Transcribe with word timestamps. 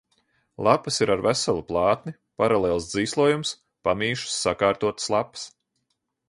Lapas 0.67 0.95
ir 1.05 1.11
ar 1.15 1.21
veselu 1.25 1.61
plātni, 1.67 2.13
paralēls 2.43 2.87
dzīslojums, 2.95 3.53
pamīšus 3.89 4.41
sakārtotas 4.47 5.13
lapas. 5.17 5.47